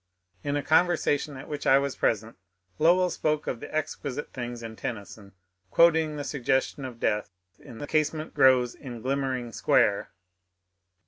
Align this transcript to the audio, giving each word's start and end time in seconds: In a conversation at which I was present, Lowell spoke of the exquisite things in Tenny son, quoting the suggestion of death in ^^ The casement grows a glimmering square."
In 0.43 0.55
a 0.55 0.63
conversation 0.63 1.37
at 1.37 1.47
which 1.47 1.67
I 1.67 1.77
was 1.77 1.95
present, 1.95 2.35
Lowell 2.79 3.11
spoke 3.11 3.45
of 3.45 3.59
the 3.59 3.71
exquisite 3.71 4.33
things 4.33 4.63
in 4.63 4.75
Tenny 4.75 5.05
son, 5.05 5.33
quoting 5.69 6.15
the 6.15 6.23
suggestion 6.23 6.85
of 6.85 6.99
death 6.99 7.29
in 7.59 7.75
^^ 7.75 7.79
The 7.79 7.85
casement 7.85 8.33
grows 8.33 8.73
a 8.73 8.99
glimmering 8.99 9.51
square." 9.51 10.09